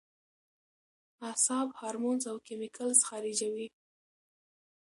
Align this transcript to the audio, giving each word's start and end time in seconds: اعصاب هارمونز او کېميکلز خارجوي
اعصاب 1.29 1.67
هارمونز 1.79 2.23
او 2.31 2.37
کېميکلز 2.47 2.99
خارجوي 3.07 3.67